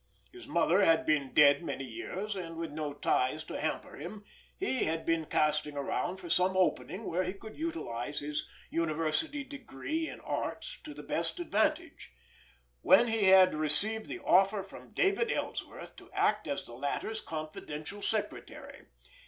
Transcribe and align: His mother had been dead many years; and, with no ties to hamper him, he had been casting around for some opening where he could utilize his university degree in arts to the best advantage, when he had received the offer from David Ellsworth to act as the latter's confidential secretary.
His 0.33 0.47
mother 0.47 0.81
had 0.83 1.05
been 1.05 1.31
dead 1.31 1.61
many 1.63 1.83
years; 1.83 2.35
and, 2.35 2.57
with 2.57 2.71
no 2.71 2.91
ties 2.91 3.43
to 3.43 3.61
hamper 3.61 3.97
him, 3.97 4.25
he 4.57 4.85
had 4.85 5.05
been 5.05 5.27
casting 5.27 5.77
around 5.77 6.17
for 6.17 6.27
some 6.27 6.57
opening 6.57 7.05
where 7.05 7.23
he 7.23 7.33
could 7.33 7.55
utilize 7.55 8.17
his 8.17 8.47
university 8.71 9.43
degree 9.43 10.09
in 10.09 10.19
arts 10.21 10.79
to 10.85 10.95
the 10.95 11.03
best 11.03 11.39
advantage, 11.39 12.13
when 12.81 13.09
he 13.09 13.25
had 13.25 13.53
received 13.53 14.07
the 14.07 14.21
offer 14.25 14.63
from 14.63 14.91
David 14.91 15.31
Ellsworth 15.31 15.95
to 15.97 16.11
act 16.13 16.47
as 16.47 16.65
the 16.65 16.73
latter's 16.73 17.21
confidential 17.21 18.01
secretary. 18.01 18.87